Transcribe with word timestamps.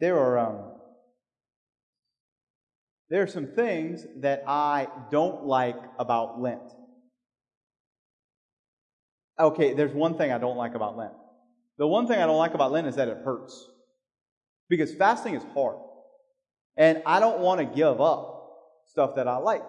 there 0.00 0.18
are 0.18 0.38
um, 0.38 0.70
there 3.10 3.22
are 3.22 3.26
some 3.26 3.46
things 3.46 4.06
that 4.18 4.44
I 4.46 4.88
don't 5.10 5.44
like 5.44 5.76
about 5.98 6.40
Lent. 6.40 6.62
Okay, 9.38 9.72
there's 9.72 9.92
one 9.92 10.16
thing 10.16 10.32
I 10.32 10.38
don't 10.38 10.56
like 10.56 10.74
about 10.74 10.96
Lent. 10.96 11.12
The 11.78 11.86
one 11.86 12.06
thing 12.06 12.20
I 12.20 12.26
don't 12.26 12.38
like 12.38 12.54
about 12.54 12.72
Lent 12.72 12.86
is 12.86 12.96
that 12.96 13.08
it 13.08 13.18
hurts. 13.24 13.68
Because 14.68 14.94
fasting 14.94 15.34
is 15.34 15.42
hard. 15.54 15.76
And 16.76 17.02
I 17.04 17.18
don't 17.18 17.40
want 17.40 17.60
to 17.60 17.66
give 17.66 18.00
up 18.00 18.52
stuff 18.86 19.16
that 19.16 19.26
I 19.26 19.38
like. 19.38 19.62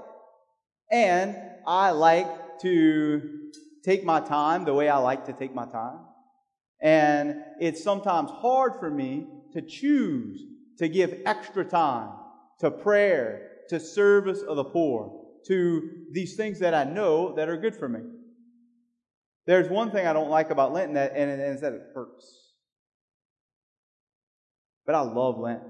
And 0.92 1.36
I 1.66 1.92
like 1.92 2.60
to 2.60 3.50
take 3.84 4.04
my 4.04 4.20
time 4.20 4.66
the 4.66 4.74
way 4.74 4.88
I 4.88 4.98
like 4.98 5.26
to 5.26 5.34
take 5.34 5.54
my 5.56 5.66
time. 5.66 6.00
And 6.80 7.44
it's 7.60 7.84
sometimes 7.84 8.30
hard 8.30 8.74
for 8.80 8.90
me 8.90 9.28
to 9.54 9.62
choose 9.62 10.44
to 10.78 10.88
give 10.88 11.22
extra 11.26 11.64
time 11.64 12.10
to 12.60 12.72
prayer, 12.72 13.58
to 13.70 13.80
service 13.80 14.42
of 14.42 14.56
the 14.56 14.64
poor, 14.64 15.20
to 15.48 15.90
these 16.12 16.36
things 16.36 16.60
that 16.60 16.74
I 16.74 16.84
know 16.84 17.36
that 17.36 17.50
are 17.50 17.58
good 17.58 17.76
for 17.76 17.90
me. 17.90 18.02
There's 19.48 19.68
one 19.68 19.92
thing 19.92 20.06
I 20.06 20.14
don't 20.14 20.30
like 20.30 20.52
about 20.52 20.72
Lent, 20.72 20.90
and, 20.90 20.98
that, 20.98 21.14
and 21.16 21.30
it's 21.42 21.62
that 21.62 21.74
it 21.74 21.82
hurts. 21.96 22.54
But 24.86 24.94
I 24.96 25.02
love 25.02 25.40
Lent 25.40 25.64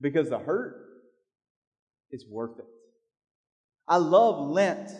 because 0.00 0.28
the 0.28 0.38
hurt 0.38 0.76
is 2.10 2.26
worth 2.26 2.58
it. 2.58 2.66
I 3.88 3.96
love 3.96 4.50
Lent 4.50 4.90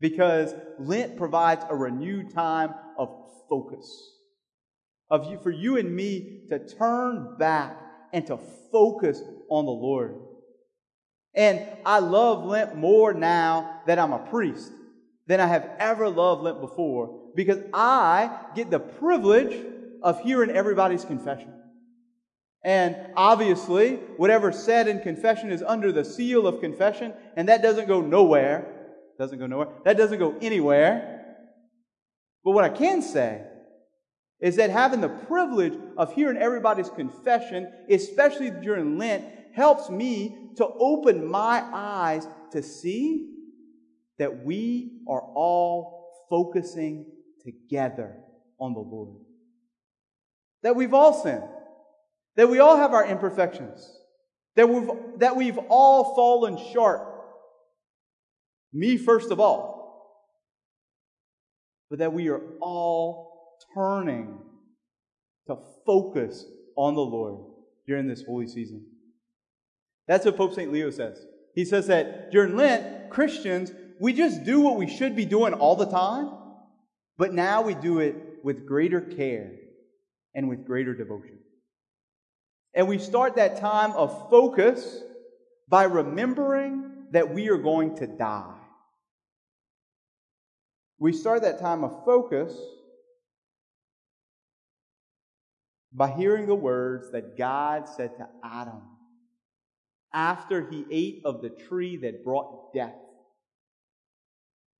because 0.00 0.52
Lent 0.80 1.16
provides 1.16 1.64
a 1.68 1.76
renewed 1.76 2.34
time 2.34 2.74
of 2.96 3.08
focus. 3.48 4.17
Of 5.10 5.30
you, 5.30 5.38
for 5.38 5.50
you 5.50 5.78
and 5.78 5.94
me 5.94 6.42
to 6.48 6.58
turn 6.58 7.36
back 7.38 7.80
and 8.12 8.26
to 8.26 8.38
focus 8.70 9.22
on 9.48 9.64
the 9.64 9.72
Lord. 9.72 10.16
And 11.34 11.66
I 11.86 12.00
love 12.00 12.44
Lent 12.44 12.76
more 12.76 13.14
now 13.14 13.80
that 13.86 13.98
I'm 13.98 14.12
a 14.12 14.18
priest 14.18 14.70
than 15.26 15.40
I 15.40 15.46
have 15.46 15.70
ever 15.78 16.08
loved 16.08 16.42
Lent 16.42 16.60
before 16.60 17.30
because 17.34 17.58
I 17.72 18.30
get 18.54 18.70
the 18.70 18.80
privilege 18.80 19.64
of 20.02 20.20
hearing 20.20 20.50
everybody's 20.50 21.04
confession. 21.04 21.52
And 22.64 22.96
obviously, 23.16 23.96
whatever's 24.16 24.58
said 24.58 24.88
in 24.88 25.00
confession 25.00 25.52
is 25.52 25.62
under 25.62 25.92
the 25.92 26.04
seal 26.04 26.46
of 26.46 26.60
confession, 26.60 27.14
and 27.36 27.48
that 27.48 27.62
doesn't 27.62 27.86
go 27.86 28.00
nowhere. 28.00 28.74
Doesn't 29.18 29.38
go 29.38 29.46
nowhere. 29.46 29.68
That 29.84 29.96
doesn't 29.96 30.18
go 30.18 30.36
anywhere. 30.40 31.36
But 32.44 32.52
what 32.52 32.64
I 32.64 32.68
can 32.68 33.02
say 33.02 33.42
is 34.40 34.56
that 34.56 34.70
having 34.70 35.00
the 35.00 35.08
privilege 35.08 35.74
of 35.96 36.12
hearing 36.12 36.36
everybody's 36.36 36.90
confession, 36.90 37.72
especially 37.90 38.50
during 38.50 38.98
Lent, 38.98 39.24
helps 39.52 39.90
me 39.90 40.50
to 40.56 40.66
open 40.66 41.26
my 41.26 41.62
eyes 41.72 42.26
to 42.52 42.62
see 42.62 43.34
that 44.18 44.44
we 44.44 45.02
are 45.08 45.20
all 45.20 46.12
focusing 46.30 47.06
together 47.44 48.16
on 48.60 48.74
the 48.74 48.80
Lord. 48.80 49.16
That 50.62 50.76
we've 50.76 50.94
all 50.94 51.12
sinned. 51.12 51.44
That 52.36 52.48
we 52.48 52.60
all 52.60 52.76
have 52.76 52.92
our 52.92 53.06
imperfections. 53.06 53.90
That 54.54 54.68
we've, 54.68 54.88
that 55.18 55.36
we've 55.36 55.58
all 55.68 56.14
fallen 56.14 56.58
short. 56.72 57.00
Me 58.72 58.96
first 58.96 59.30
of 59.30 59.40
all. 59.40 59.76
But 61.90 62.00
that 62.00 62.12
we 62.12 62.28
are 62.28 62.40
all 62.60 63.27
turning 63.74 64.38
to 65.46 65.56
focus 65.86 66.44
on 66.76 66.94
the 66.94 67.00
Lord 67.00 67.44
during 67.86 68.06
this 68.06 68.24
holy 68.24 68.46
season. 68.46 68.86
That's 70.06 70.24
what 70.24 70.36
Pope 70.36 70.54
St. 70.54 70.72
Leo 70.72 70.90
says. 70.90 71.24
He 71.54 71.64
says 71.64 71.86
that 71.88 72.30
during 72.30 72.56
Lent, 72.56 73.10
Christians 73.10 73.72
we 74.00 74.12
just 74.12 74.44
do 74.44 74.60
what 74.60 74.76
we 74.76 74.88
should 74.88 75.16
be 75.16 75.24
doing 75.24 75.54
all 75.54 75.76
the 75.76 75.86
time, 75.86 76.30
but 77.16 77.32
now 77.32 77.62
we 77.62 77.74
do 77.74 77.98
it 77.98 78.14
with 78.44 78.66
greater 78.66 79.00
care 79.00 79.52
and 80.34 80.48
with 80.48 80.64
greater 80.64 80.94
devotion. 80.94 81.38
And 82.74 82.86
we 82.86 82.98
start 82.98 83.36
that 83.36 83.58
time 83.58 83.92
of 83.92 84.30
focus 84.30 85.02
by 85.68 85.84
remembering 85.84 87.06
that 87.10 87.34
we 87.34 87.48
are 87.48 87.58
going 87.58 87.96
to 87.96 88.06
die. 88.06 88.54
We 91.00 91.12
start 91.12 91.42
that 91.42 91.58
time 91.58 91.82
of 91.82 92.04
focus 92.04 92.56
by 95.92 96.10
hearing 96.10 96.46
the 96.46 96.54
words 96.54 97.10
that 97.12 97.36
God 97.36 97.88
said 97.88 98.16
to 98.18 98.28
Adam 98.44 98.82
after 100.12 100.68
he 100.68 100.84
ate 100.90 101.22
of 101.24 101.42
the 101.42 101.50
tree 101.50 101.96
that 101.98 102.24
brought 102.24 102.72
death. 102.72 102.94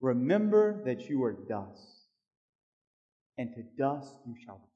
Remember 0.01 0.83
that 0.85 1.09
you 1.09 1.25
are 1.25 1.33
dust, 1.33 2.07
and 3.37 3.53
to 3.55 3.63
dust 3.77 4.15
you 4.27 4.35
shall. 4.45 4.68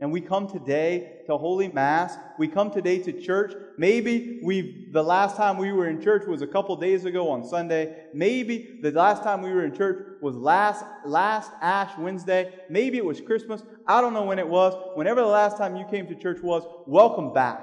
And 0.00 0.12
we 0.12 0.20
come 0.20 0.46
today 0.46 1.22
to 1.26 1.36
Holy 1.36 1.66
Mass. 1.72 2.16
We 2.38 2.46
come 2.46 2.70
today 2.70 3.00
to 3.00 3.12
church. 3.12 3.52
Maybe 3.76 4.40
we 4.44 4.88
the 4.92 5.02
last 5.02 5.36
time 5.36 5.58
we 5.58 5.72
were 5.72 5.88
in 5.88 6.00
church 6.00 6.24
was 6.24 6.40
a 6.40 6.46
couple 6.46 6.76
days 6.76 7.04
ago 7.04 7.28
on 7.30 7.44
Sunday. 7.44 8.04
Maybe 8.14 8.78
the 8.80 8.92
last 8.92 9.24
time 9.24 9.42
we 9.42 9.50
were 9.50 9.64
in 9.64 9.74
church 9.74 10.06
was 10.22 10.36
last 10.36 10.84
last 11.04 11.50
Ash 11.60 11.90
Wednesday. 11.98 12.54
Maybe 12.70 12.96
it 12.96 13.04
was 13.04 13.20
Christmas. 13.20 13.64
I 13.88 14.00
don't 14.00 14.14
know 14.14 14.22
when 14.22 14.38
it 14.38 14.46
was. 14.46 14.72
Whenever 14.94 15.20
the 15.20 15.26
last 15.26 15.56
time 15.56 15.74
you 15.74 15.84
came 15.90 16.06
to 16.06 16.14
church 16.14 16.40
was, 16.42 16.62
welcome 16.86 17.32
back. 17.32 17.60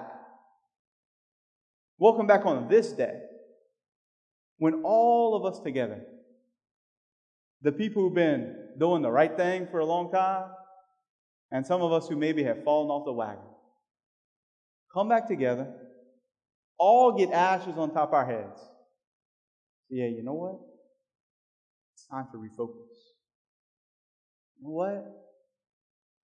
Welcome 1.97 2.27
back 2.27 2.45
on 2.45 2.67
this 2.67 2.91
day 2.91 3.17
when 4.57 4.81
all 4.83 5.35
of 5.35 5.45
us 5.45 5.61
together, 5.61 6.01
the 7.61 7.71
people 7.71 8.01
who've 8.01 8.13
been 8.13 8.57
doing 8.77 9.01
the 9.01 9.11
right 9.11 9.37
thing 9.37 9.67
for 9.71 9.79
a 9.79 9.85
long 9.85 10.11
time, 10.11 10.49
and 11.51 11.65
some 11.65 11.81
of 11.81 11.91
us 11.91 12.07
who 12.07 12.15
maybe 12.15 12.43
have 12.43 12.63
fallen 12.63 12.89
off 12.89 13.05
the 13.05 13.13
wagon, 13.13 13.43
come 14.93 15.09
back 15.09 15.27
together, 15.27 15.73
all 16.77 17.17
get 17.17 17.31
ashes 17.31 17.77
on 17.77 17.93
top 17.93 18.09
of 18.09 18.13
our 18.13 18.25
heads. 18.25 18.59
So 18.59 19.89
Yeah, 19.89 20.07
you 20.07 20.23
know 20.23 20.33
what? 20.33 20.59
It's 21.93 22.05
time 22.07 22.27
to 22.31 22.37
refocus. 22.37 22.89
You 24.57 24.63
know 24.63 24.71
what? 24.71 25.05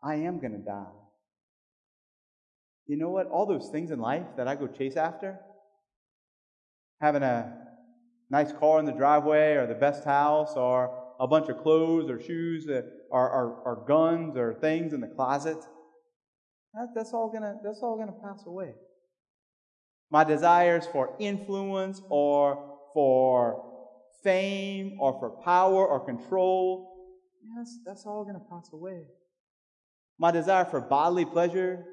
I 0.03 0.15
am 0.15 0.39
going 0.39 0.53
to 0.53 0.57
die. 0.57 0.85
You 2.87 2.97
know 2.97 3.09
what? 3.09 3.27
All 3.27 3.45
those 3.45 3.69
things 3.69 3.91
in 3.91 3.99
life 3.99 4.25
that 4.37 4.47
I 4.47 4.55
go 4.55 4.67
chase 4.67 4.97
after, 4.97 5.39
having 6.99 7.23
a 7.23 7.53
nice 8.29 8.51
car 8.51 8.79
in 8.79 8.85
the 8.85 8.91
driveway 8.91 9.53
or 9.55 9.67
the 9.67 9.75
best 9.75 10.03
house 10.03 10.53
or 10.55 11.00
a 11.21 11.27
bunch 11.27 11.49
of 11.49 11.59
clothes 11.59 12.09
or 12.09 12.19
shoes 12.19 12.67
or, 12.67 12.83
or, 13.11 13.61
or 13.63 13.85
guns 13.87 14.35
or 14.35 14.55
things 14.55 14.91
in 14.91 15.01
the 15.01 15.07
closet. 15.07 15.57
That, 16.73 16.87
that's 16.95 17.13
all 17.13 17.31
gonna 17.31 17.57
that's 17.63 17.81
all 17.83 17.95
gonna 17.97 18.17
pass 18.23 18.43
away. 18.47 18.73
My 20.09 20.23
desires 20.23 20.87
for 20.91 21.15
influence 21.19 22.01
or 22.09 22.77
for 22.93 23.63
fame 24.23 24.97
or 24.99 25.13
for 25.19 25.29
power 25.43 25.85
or 25.87 26.03
control, 26.03 26.91
yes, 27.55 27.77
that's 27.85 28.05
all 28.07 28.25
gonna 28.25 28.43
pass 28.49 28.69
away. 28.73 29.03
My 30.17 30.31
desire 30.31 30.65
for 30.65 30.81
bodily 30.81 31.25
pleasure 31.25 31.85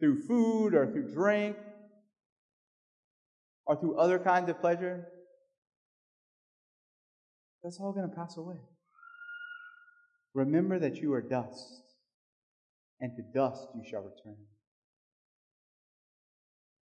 through 0.00 0.22
food 0.26 0.74
or 0.74 0.90
through 0.90 1.14
drink 1.14 1.56
or 3.64 3.76
through 3.76 3.96
other 3.96 4.18
kinds 4.18 4.50
of 4.50 4.60
pleasure, 4.60 5.06
that's 7.62 7.78
all 7.78 7.92
going 7.92 8.08
to 8.08 8.14
pass 8.14 8.36
away. 8.36 8.56
Remember 10.34 10.78
that 10.78 10.96
you 10.96 11.12
are 11.12 11.20
dust, 11.20 11.82
and 13.00 13.12
to 13.16 13.22
dust 13.34 13.66
you 13.74 13.82
shall 13.88 14.02
return. 14.02 14.36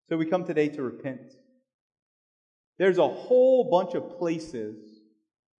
So 0.09 0.17
we 0.17 0.25
come 0.25 0.45
today 0.45 0.69
to 0.69 0.81
repent. 0.83 1.33
There's 2.77 2.97
a 2.97 3.07
whole 3.07 3.69
bunch 3.69 3.95
of 3.95 4.17
places 4.17 4.75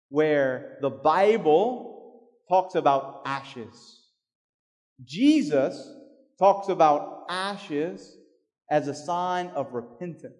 where 0.10 0.78
the 0.82 0.90
Bible 0.90 2.22
talks 2.50 2.76
about 2.76 3.22
ashes. 3.26 4.02
Jesus 5.04 5.92
talks 6.38 6.70
about 6.70 7.26
ashes 7.30 8.18
as 8.70 8.88
a 8.88 8.94
sign 8.94 9.48
of 9.56 9.74
repentance. 9.74 10.34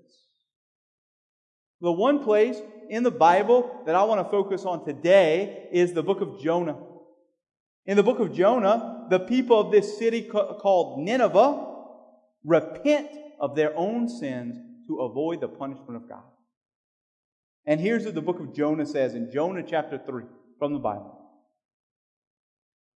The 1.82 1.92
one 1.92 2.24
place 2.24 2.58
in 2.90 3.04
the 3.04 3.12
Bible 3.12 3.84
that 3.86 3.96
I 3.96 4.04
want 4.04 4.26
to 4.26 4.32
focus 4.32 4.66
on 4.66 4.86
today 4.86 5.68
is 5.72 5.94
the 5.94 6.04
book 6.04 6.22
of 6.22 6.40
Jonah. 6.40 6.78
In 7.86 7.98
the 7.98 8.04
book 8.04 8.20
of 8.20 8.34
Jonah, 8.34 9.06
the 9.10 9.20
people 9.20 9.60
of 9.60 9.72
this 9.72 9.98
city 9.98 10.24
called 10.24 11.04
Nineveh 11.04 11.74
repent 12.44 13.10
of 13.40 13.56
their 13.56 13.76
own 13.78 14.10
sins 14.10 14.58
to 14.88 15.02
avoid 15.02 15.42
the 15.42 15.48
punishment 15.48 15.96
of 15.96 16.10
God. 16.10 16.24
And 17.66 17.80
here's 17.80 18.06
what 18.06 18.16
the 18.16 18.22
book 18.22 18.40
of 18.40 18.56
Jonah 18.56 18.86
says 18.86 19.14
in 19.14 19.32
Jonah 19.32 19.64
chapter 19.64 20.00
3 20.04 20.24
from 20.60 20.74
the 20.74 20.80
Bible. 20.80 21.20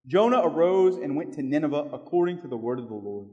Jonah 0.07 0.41
arose 0.43 0.95
and 0.95 1.15
went 1.15 1.33
to 1.33 1.43
Nineveh 1.43 1.89
according 1.93 2.41
to 2.41 2.47
the 2.47 2.57
word 2.57 2.79
of 2.79 2.87
the 2.87 2.95
Lord. 2.95 3.29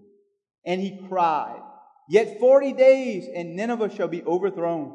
And 0.65 0.81
he 0.81 1.01
cried, 1.09 1.63
Yet 2.09 2.39
forty 2.39 2.73
days, 2.73 3.27
and 3.35 3.57
Nineveh 3.57 3.95
shall 3.95 4.09
be 4.09 4.23
overthrown. 4.23 4.95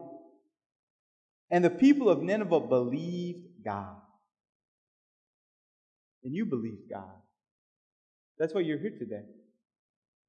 And 1.50 1.64
the 1.64 1.70
people 1.70 2.10
of 2.10 2.22
Nineveh 2.22 2.62
believed 2.62 3.48
God. 3.66 3.96
And 6.24 6.34
you 6.34 6.46
believed 6.46 6.90
God. 6.90 7.10
That's 8.38 8.54
why 8.54 8.62
you're 8.62 8.80
here 8.80 8.96
today. 8.98 9.24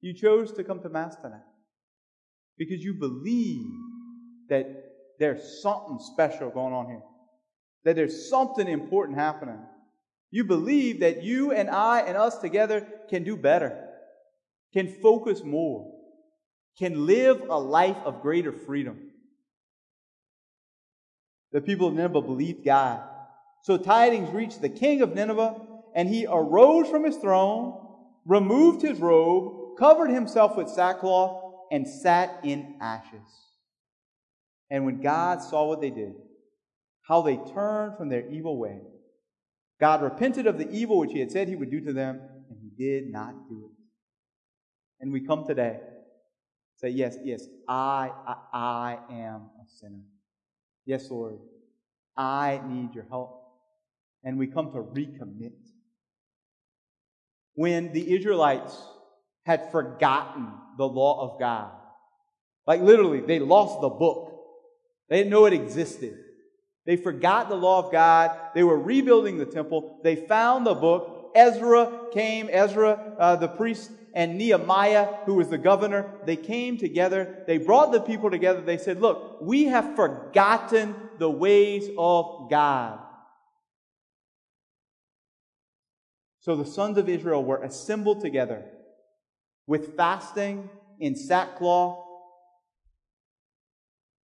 You 0.01 0.13
chose 0.13 0.51
to 0.53 0.63
come 0.63 0.81
to 0.81 0.89
Mass 0.89 1.15
tonight 1.15 1.41
because 2.57 2.83
you 2.83 2.93
believe 2.93 3.65
that 4.49 4.67
there's 5.19 5.61
something 5.61 5.99
special 5.99 6.49
going 6.49 6.73
on 6.73 6.87
here, 6.87 7.01
that 7.85 7.95
there's 7.95 8.29
something 8.29 8.67
important 8.67 9.17
happening. 9.17 9.59
You 10.31 10.43
believe 10.43 11.01
that 11.01 11.23
you 11.23 11.51
and 11.51 11.69
I 11.69 12.01
and 12.01 12.17
us 12.17 12.37
together 12.39 12.87
can 13.09 13.23
do 13.23 13.37
better, 13.37 13.89
can 14.73 14.87
focus 14.87 15.43
more, 15.43 15.91
can 16.77 17.05
live 17.05 17.41
a 17.49 17.59
life 17.59 17.97
of 18.03 18.21
greater 18.21 18.51
freedom. 18.51 19.11
The 21.51 21.61
people 21.61 21.87
of 21.87 21.93
Nineveh 21.93 22.21
believed 22.21 22.65
God. 22.65 23.01
So 23.61 23.77
tidings 23.77 24.29
reached 24.31 24.61
the 24.61 24.69
king 24.69 25.01
of 25.01 25.13
Nineveh, 25.13 25.55
and 25.95 26.09
he 26.09 26.25
arose 26.27 26.89
from 26.89 27.03
his 27.03 27.17
throne, 27.17 27.79
removed 28.25 28.81
his 28.81 28.99
robe, 28.99 29.77
covered 29.77 30.09
himself 30.09 30.57
with 30.57 30.69
sackcloth, 30.69 31.41
and 31.71 31.87
sat 31.87 32.39
in 32.43 32.75
ashes. 32.81 33.43
And 34.69 34.85
when 34.85 35.01
God 35.01 35.41
saw 35.41 35.67
what 35.67 35.81
they 35.81 35.89
did, 35.89 36.13
how 37.07 37.21
they 37.21 37.37
turned 37.37 37.97
from 37.97 38.09
their 38.09 38.27
evil 38.29 38.57
way, 38.57 38.79
God 39.79 40.01
repented 40.01 40.47
of 40.47 40.57
the 40.57 40.69
evil 40.71 40.97
which 40.99 41.11
he 41.11 41.19
had 41.19 41.31
said 41.31 41.47
he 41.47 41.55
would 41.55 41.71
do 41.71 41.81
to 41.81 41.93
them, 41.93 42.21
and 42.49 42.57
he 42.61 42.69
did 42.83 43.11
not 43.11 43.49
do 43.49 43.65
it. 43.65 43.83
And 45.01 45.11
we 45.11 45.25
come 45.25 45.45
today, 45.45 45.79
say, 46.77 46.89
Yes, 46.89 47.17
yes, 47.23 47.45
I, 47.67 48.09
I, 48.25 48.35
I 48.53 48.97
am 49.11 49.49
a 49.61 49.67
sinner. 49.67 50.03
Yes, 50.85 51.09
Lord, 51.11 51.39
I 52.15 52.61
need 52.65 52.93
your 52.93 53.05
help. 53.09 53.41
And 54.23 54.37
we 54.37 54.47
come 54.47 54.71
to 54.71 54.77
recommit. 54.77 55.51
When 57.55 57.93
the 57.93 58.15
Israelites 58.15 58.81
had 59.45 59.71
forgotten 59.71 60.47
the 60.77 60.87
law 60.87 61.31
of 61.31 61.39
God, 61.39 61.71
like 62.65 62.81
literally, 62.81 63.21
they 63.21 63.39
lost 63.39 63.81
the 63.81 63.89
book. 63.89 64.31
They 65.09 65.17
didn't 65.17 65.31
know 65.31 65.45
it 65.45 65.53
existed. 65.53 66.17
They 66.85 66.95
forgot 66.95 67.49
the 67.49 67.55
law 67.55 67.85
of 67.85 67.91
God. 67.91 68.31
They 68.55 68.63
were 68.63 68.77
rebuilding 68.77 69.37
the 69.37 69.45
temple. 69.45 69.99
They 70.03 70.15
found 70.15 70.65
the 70.65 70.73
book. 70.73 71.31
Ezra 71.35 72.07
came, 72.11 72.49
Ezra, 72.51 73.15
uh, 73.17 73.35
the 73.35 73.47
priest, 73.47 73.91
and 74.13 74.37
Nehemiah, 74.37 75.07
who 75.25 75.35
was 75.35 75.49
the 75.49 75.57
governor, 75.57 76.11
they 76.25 76.35
came 76.35 76.77
together. 76.77 77.43
They 77.47 77.57
brought 77.57 77.91
the 77.91 77.99
people 77.99 78.29
together. 78.29 78.61
They 78.61 78.77
said, 78.77 79.01
Look, 79.01 79.39
we 79.41 79.65
have 79.65 79.95
forgotten 79.95 80.95
the 81.17 81.29
ways 81.29 81.89
of 81.97 82.49
God. 82.49 82.99
So 86.43 86.57
the 86.57 86.65
sons 86.65 86.97
of 86.97 87.07
Israel 87.07 87.41
were 87.41 87.63
assembled 87.63 88.19
together 88.19 88.65
with 89.65 89.95
fasting 89.95 90.69
in 90.99 91.15
sackcloth 91.15 92.03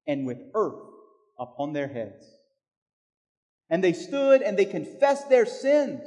and 0.08 0.26
with 0.26 0.40
earth 0.56 0.82
upon 1.38 1.74
their 1.74 1.88
heads. 1.88 2.26
And 3.70 3.84
they 3.84 3.94
stood 3.94 4.42
and 4.42 4.58
they 4.58 4.66
confessed 4.66 5.30
their 5.30 5.46
sins. 5.46 6.02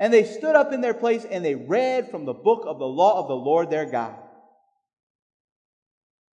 And 0.00 0.12
they 0.12 0.24
stood 0.24 0.56
up 0.56 0.72
in 0.72 0.80
their 0.80 0.94
place 0.94 1.24
and 1.24 1.44
they 1.44 1.54
read 1.54 2.10
from 2.10 2.24
the 2.24 2.34
book 2.34 2.64
of 2.66 2.80
the 2.80 2.84
law 2.88 3.20
of 3.20 3.28
the 3.28 3.36
Lord 3.36 3.70
their 3.70 3.88
God. 3.88 4.16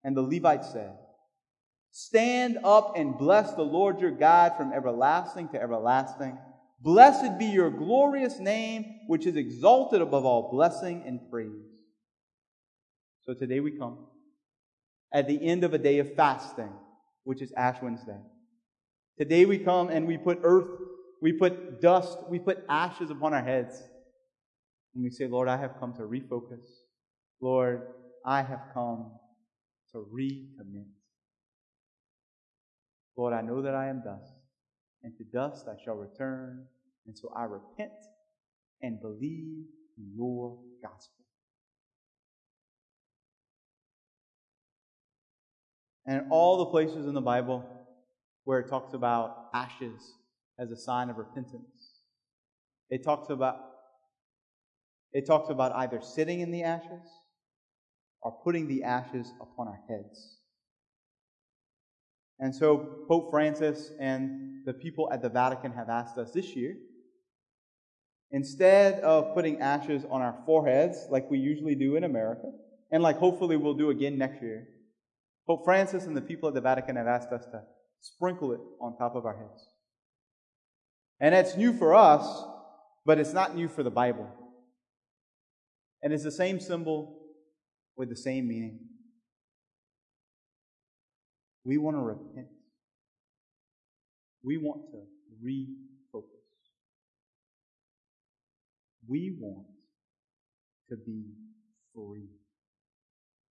And 0.03 0.17
the 0.17 0.23
Levite 0.23 0.65
said, 0.65 0.97
Stand 1.91 2.57
up 2.63 2.93
and 2.95 3.15
bless 3.15 3.53
the 3.53 3.61
Lord 3.61 3.99
your 3.99 4.09
God 4.09 4.53
from 4.57 4.73
everlasting 4.73 5.49
to 5.49 5.61
everlasting. 5.61 6.39
Blessed 6.79 7.39
be 7.39 7.45
your 7.45 7.69
glorious 7.69 8.39
name, 8.39 8.85
which 9.07 9.25
is 9.25 9.35
exalted 9.35 10.01
above 10.01 10.25
all 10.25 10.51
blessing 10.51 11.03
and 11.05 11.19
praise. 11.31 11.49
So 13.25 13.33
today 13.33 13.59
we 13.59 13.71
come 13.71 14.05
at 15.13 15.27
the 15.27 15.43
end 15.43 15.63
of 15.63 15.73
a 15.73 15.77
day 15.77 15.99
of 15.99 16.13
fasting, 16.15 16.71
which 17.23 17.41
is 17.41 17.51
Ash 17.53 17.81
Wednesday. 17.81 18.19
Today 19.17 19.45
we 19.45 19.57
come 19.57 19.89
and 19.89 20.05
we 20.05 20.17
put 20.17 20.39
earth, 20.43 20.67
we 21.21 21.31
put 21.31 21.81
dust, 21.81 22.17
we 22.29 22.37
put 22.37 22.63
ashes 22.69 23.09
upon 23.09 23.33
our 23.33 23.43
heads. 23.43 23.81
And 24.93 25.03
we 25.03 25.09
say, 25.09 25.27
Lord, 25.27 25.47
I 25.47 25.57
have 25.57 25.79
come 25.79 25.93
to 25.93 26.01
refocus. 26.03 26.63
Lord, 27.41 27.87
I 28.25 28.41
have 28.41 28.61
come 28.73 29.11
to 29.91 30.05
recommit. 30.13 30.87
Lord, 33.17 33.33
I 33.33 33.41
know 33.41 33.61
that 33.61 33.73
I 33.73 33.87
am 33.87 34.01
dust, 34.03 34.34
and 35.05 35.15
to 35.17 35.23
dust 35.23 35.67
I 35.67 35.81
shall 35.81 35.93
return. 35.93 36.65
So 37.13 37.31
I 37.37 37.43
repent 37.43 37.91
and 38.81 38.99
believe 38.99 39.65
in 39.95 40.11
your 40.17 40.57
gospel. 40.81 41.23
And 46.07 46.23
all 46.31 46.57
the 46.57 46.65
places 46.65 47.05
in 47.05 47.13
the 47.13 47.21
Bible 47.21 47.63
where 48.45 48.59
it 48.59 48.67
talks 48.67 48.95
about 48.95 49.49
ashes 49.53 50.13
as 50.57 50.71
a 50.71 50.75
sign 50.75 51.11
of 51.11 51.17
repentance, 51.17 52.01
it 52.89 53.03
talks 53.03 53.29
about 53.29 53.59
it 55.13 55.27
talks 55.27 55.49
about 55.49 55.71
either 55.73 56.01
sitting 56.01 56.41
in 56.41 56.51
the 56.51 56.63
ashes 56.63 57.07
or 58.21 58.31
putting 58.43 58.67
the 58.67 58.83
ashes 58.83 59.31
upon 59.39 59.67
our 59.67 59.79
heads. 59.87 60.34
And 62.39 62.53
so 62.53 63.05
Pope 63.07 63.31
Francis 63.31 63.91
and 63.99 64.65
the 64.65 64.73
people 64.73 65.09
at 65.11 65.21
the 65.21 65.29
Vatican 65.29 65.71
have 65.73 65.89
asked 65.89 66.17
us 66.17 66.31
this 66.31 66.55
year, 66.55 66.75
instead 68.31 68.99
of 69.01 69.33
putting 69.33 69.61
ashes 69.61 70.03
on 70.09 70.21
our 70.21 70.35
foreheads 70.45 71.05
like 71.09 71.29
we 71.29 71.37
usually 71.37 71.75
do 71.75 71.95
in 71.95 72.03
America, 72.03 72.51
and 72.91 73.01
like 73.01 73.17
hopefully 73.17 73.55
we'll 73.55 73.75
do 73.75 73.89
again 73.89 74.17
next 74.17 74.41
year, 74.41 74.67
Pope 75.47 75.63
Francis 75.63 76.05
and 76.05 76.17
the 76.17 76.21
people 76.21 76.49
at 76.49 76.55
the 76.55 76.61
Vatican 76.61 76.95
have 76.95 77.07
asked 77.07 77.31
us 77.31 77.45
to 77.45 77.61
sprinkle 78.01 78.51
it 78.51 78.59
on 78.81 78.97
top 78.97 79.15
of 79.15 79.25
our 79.25 79.37
heads. 79.37 79.67
And 81.19 81.33
that's 81.33 81.55
new 81.55 81.71
for 81.71 81.95
us, 81.95 82.43
but 83.05 83.19
it's 83.19 83.33
not 83.33 83.55
new 83.55 83.67
for 83.67 83.83
the 83.83 83.91
Bible. 83.91 84.27
And 86.01 86.11
it's 86.11 86.23
the 86.23 86.31
same 86.31 86.59
symbol 86.59 87.19
with 87.95 88.09
the 88.09 88.15
same 88.15 88.47
meaning. 88.47 88.79
We 91.65 91.79
want 91.79 91.97
to 91.97 92.01
repent. 92.01 92.47
We 94.43 94.57
want 94.57 94.81
to 94.91 95.01
refocus. 95.43 96.23
We 99.07 99.35
want 99.39 99.65
to 100.89 100.95
be 100.95 101.23
free. 101.93 102.29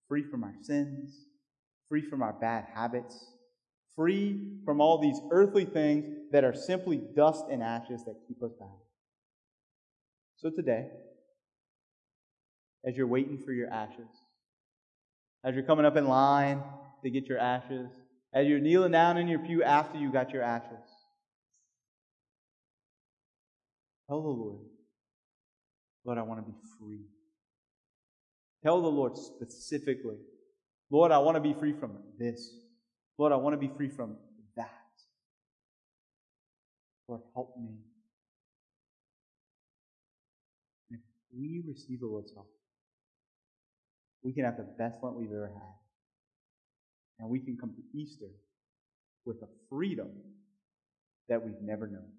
Free 0.08 0.22
from 0.22 0.42
our 0.42 0.54
sins, 0.62 1.26
free 1.90 2.00
from 2.00 2.22
our 2.22 2.32
bad 2.32 2.64
habits, 2.74 3.32
free 3.94 4.56
from 4.64 4.80
all 4.80 4.98
these 4.98 5.20
earthly 5.30 5.66
things 5.66 6.06
that 6.32 6.44
are 6.44 6.54
simply 6.54 7.02
dust 7.14 7.44
and 7.50 7.62
ashes 7.62 8.04
that 8.04 8.14
keep 8.26 8.42
us 8.42 8.52
bound. 8.58 8.72
So 10.36 10.48
today, 10.48 10.86
as 12.86 12.96
you're 12.96 13.06
waiting 13.06 13.36
for 13.36 13.52
your 13.52 13.68
ashes, 13.68 14.08
as 15.44 15.54
you're 15.54 15.64
coming 15.64 15.84
up 15.84 15.96
in 15.96 16.06
line 16.06 16.62
to 17.02 17.10
get 17.10 17.26
your 17.26 17.38
ashes, 17.38 17.88
as 18.32 18.46
you're 18.46 18.60
kneeling 18.60 18.92
down 18.92 19.16
in 19.16 19.28
your 19.28 19.38
pew 19.38 19.62
after 19.62 19.98
you 19.98 20.12
got 20.12 20.30
your 20.30 20.42
ashes, 20.42 20.84
tell 24.08 24.22
the 24.22 24.28
Lord, 24.28 24.60
Lord, 26.04 26.18
I 26.18 26.22
want 26.22 26.44
to 26.44 26.50
be 26.50 26.58
free. 26.78 27.06
Tell 28.62 28.80
the 28.82 28.88
Lord 28.88 29.16
specifically 29.16 30.18
Lord, 30.90 31.12
I 31.12 31.18
want 31.18 31.36
to 31.36 31.40
be 31.40 31.54
free 31.58 31.74
from 31.78 31.98
this. 32.18 32.54
Lord, 33.18 33.32
I 33.32 33.36
want 33.36 33.54
to 33.54 33.58
be 33.58 33.72
free 33.76 33.88
from 33.88 34.16
that. 34.56 34.70
Lord, 37.06 37.20
help 37.34 37.56
me. 37.58 37.76
If 40.90 41.00
we 41.36 41.62
receive 41.66 42.00
the 42.00 42.06
Lord's 42.06 42.32
help, 42.32 42.48
we 44.22 44.32
can 44.32 44.44
have 44.44 44.56
the 44.56 44.62
best 44.78 44.98
Lent 45.02 45.16
we've 45.16 45.30
ever 45.30 45.50
had. 45.52 45.87
And 47.18 47.28
we 47.28 47.40
can 47.40 47.56
come 47.56 47.74
to 47.74 47.98
Easter 47.98 48.30
with 49.24 49.42
a 49.42 49.48
freedom 49.68 50.10
that 51.28 51.44
we've 51.44 51.60
never 51.60 51.86
known. 51.86 52.17